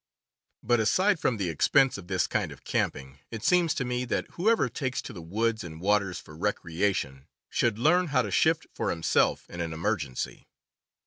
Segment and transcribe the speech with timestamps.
[0.63, 4.25] But, aside from the expense of this kind of camping, it seems to me that
[4.31, 8.89] whoever takes to the woods and waters for recreation should learn how to shift for
[8.91, 10.47] him self in an emergency.